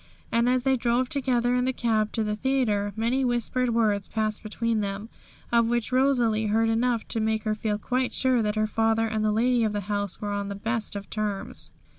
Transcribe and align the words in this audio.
And 0.31 0.49
as 0.49 0.63
they 0.63 0.77
drove 0.77 1.09
together 1.09 1.53
in 1.53 1.65
the 1.65 1.71
cab 1.71 2.11
to 2.13 2.23
the 2.23 2.35
theatre, 2.35 2.91
many 2.95 3.23
whispered 3.23 3.69
words 3.69 4.07
passed 4.07 4.41
between 4.41 4.79
them, 4.81 5.09
of 5.51 5.67
which 5.69 5.91
Rosalie 5.91 6.47
heard 6.47 6.69
enough 6.69 7.07
to 7.09 7.19
make 7.19 7.43
her 7.43 7.53
feel 7.53 7.77
quite 7.77 8.11
sure 8.11 8.41
that 8.41 8.55
her 8.55 8.65
father 8.65 9.05
and 9.05 9.23
the 9.23 9.31
lady 9.31 9.63
of 9.63 9.73
the 9.73 9.81
house 9.81 10.19
were 10.19 10.31
on 10.31 10.47
the 10.47 10.55
best 10.55 10.95
of 10.95 11.07
terms. 11.11 11.69